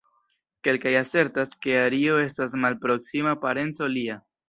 [0.67, 4.23] Kelkaj asertas, ke Ario estas malproksima parenco lia.